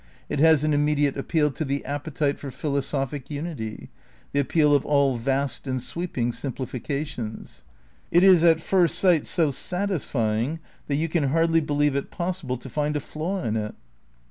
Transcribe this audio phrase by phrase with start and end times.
[0.29, 3.89] It has an immediate appeal to the appetite for philosophic unity,
[4.31, 7.61] the appeal of all vast and sweep ing simplifications.
[8.09, 12.67] It is at first sight so satisfying that you can hardly believe it possible to
[12.67, 13.75] find a flaw in it.